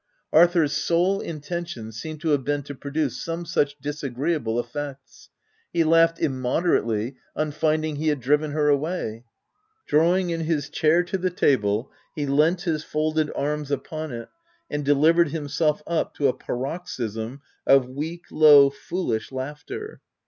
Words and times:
Arthur's 0.33 0.73
sole 0.73 1.19
intention 1.21 1.91
seemed 1.91 2.21
to 2.21 2.29
have 2.29 2.43
been 2.43 2.63
to 2.63 2.73
produce 2.73 3.21
some 3.23 3.45
such 3.45 3.77
disagreeable 3.79 4.59
effects: 4.59 5.29
he 5.71 5.83
laughed 5.83 6.19
im 6.19 6.41
moderately 6.41 7.17
on 7.35 7.51
finding 7.51 7.97
he 7.97 8.07
had 8.07 8.19
driven 8.19 8.49
her 8.49 8.67
away— 8.67 9.25
drawing 9.87 10.31
in 10.31 10.39
his 10.41 10.69
chair 10.69 11.03
to 11.03 11.19
the 11.19 11.29
table, 11.29 11.91
he 12.15 12.25
leant 12.25 12.61
his 12.61 12.83
folded 12.83 13.31
arms 13.35 13.69
upon 13.69 14.11
it, 14.11 14.27
and 14.71 14.83
delivered 14.83 15.29
himself 15.29 15.83
up 15.85 16.15
to 16.15 16.27
a 16.27 16.33
paroxysm 16.35 17.39
of 17.67 17.87
weak, 17.87 18.23
low, 18.31 18.71
foolish 18.71 19.31
laughter. 19.31 20.01